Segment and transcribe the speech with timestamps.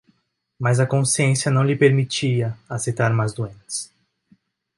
[0.57, 3.93] mas a consciência não lhe permitia aceitar mais doentes.